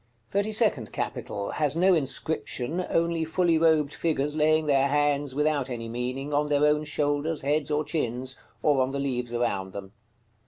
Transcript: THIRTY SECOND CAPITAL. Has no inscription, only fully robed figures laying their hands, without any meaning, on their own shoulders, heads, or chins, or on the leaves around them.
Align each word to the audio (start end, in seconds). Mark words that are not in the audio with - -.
THIRTY 0.31 0.51
SECOND 0.53 0.91
CAPITAL. 0.91 1.51
Has 1.57 1.75
no 1.75 1.93
inscription, 1.93 2.83
only 2.89 3.23
fully 3.23 3.59
robed 3.59 3.93
figures 3.93 4.35
laying 4.35 4.65
their 4.65 4.87
hands, 4.87 5.35
without 5.35 5.69
any 5.69 5.87
meaning, 5.87 6.33
on 6.33 6.47
their 6.47 6.65
own 6.65 6.85
shoulders, 6.85 7.41
heads, 7.41 7.69
or 7.69 7.83
chins, 7.83 8.35
or 8.63 8.81
on 8.81 8.89
the 8.89 8.99
leaves 8.99 9.31
around 9.31 9.73
them. 9.73 9.91